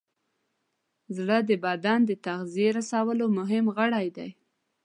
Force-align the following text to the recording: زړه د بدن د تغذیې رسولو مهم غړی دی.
زړه 1.15 1.37
د 1.49 1.51
بدن 1.65 1.99
د 2.09 2.11
تغذیې 2.25 2.69
رسولو 2.77 3.25
مهم 3.39 3.65
غړی 3.77 4.07
دی. 4.17 4.29